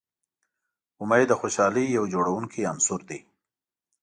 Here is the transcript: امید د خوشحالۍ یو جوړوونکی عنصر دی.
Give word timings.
امید 1.01 1.27
د 1.29 1.33
خوشحالۍ 1.41 1.85
یو 1.97 2.03
جوړوونکی 2.13 2.67
عنصر 2.71 2.99
دی. 3.09 3.19